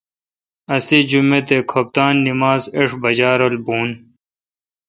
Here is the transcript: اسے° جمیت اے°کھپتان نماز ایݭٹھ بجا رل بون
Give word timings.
اسے° 0.75 0.99
جمیت 1.09 1.47
اے°کھپتان 1.53 2.13
نماز 2.27 2.61
ایݭٹھ 2.75 2.95
بجا 3.01 3.31
رل 3.39 3.55
بون 3.65 3.89